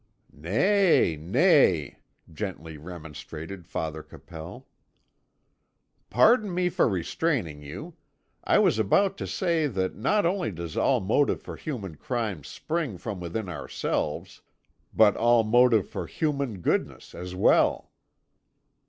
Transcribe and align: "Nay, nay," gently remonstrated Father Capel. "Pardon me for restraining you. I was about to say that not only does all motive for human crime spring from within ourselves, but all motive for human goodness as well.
"Nay, 0.33 1.15
nay," 1.15 1.99
gently 2.33 2.75
remonstrated 2.75 3.67
Father 3.67 4.01
Capel. 4.01 4.67
"Pardon 6.09 6.51
me 6.51 6.69
for 6.69 6.89
restraining 6.89 7.61
you. 7.61 7.93
I 8.43 8.57
was 8.57 8.79
about 8.79 9.15
to 9.19 9.27
say 9.27 9.67
that 9.67 9.95
not 9.95 10.25
only 10.25 10.49
does 10.51 10.75
all 10.75 11.01
motive 11.01 11.43
for 11.43 11.55
human 11.55 11.97
crime 11.97 12.43
spring 12.43 12.97
from 12.97 13.19
within 13.19 13.47
ourselves, 13.47 14.41
but 14.91 15.15
all 15.15 15.43
motive 15.43 15.87
for 15.87 16.07
human 16.07 16.61
goodness 16.61 17.13
as 17.13 17.35
well. 17.35 17.91